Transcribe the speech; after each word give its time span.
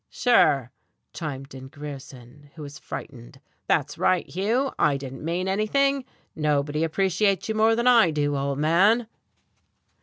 "Sure," 0.09 0.71
chimed 1.13 1.53
in 1.53 1.67
Grierson, 1.67 2.49
who 2.55 2.63
was 2.63 2.79
frightened, 2.79 3.39
"that's 3.67 3.99
right, 3.99 4.27
Hugh. 4.27 4.71
I 4.79 4.97
didn't 4.97 5.23
mean 5.23 5.47
anything. 5.47 6.05
Nobody 6.35 6.83
appreciates 6.83 7.47
you 7.49 7.53
more 7.53 7.75
than 7.75 7.85
I 7.85 8.09
do, 8.09 8.35
old 8.35 8.57
man." 8.57 9.05